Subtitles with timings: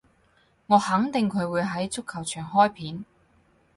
[0.65, 3.05] 我肯定佢會喺足球場開片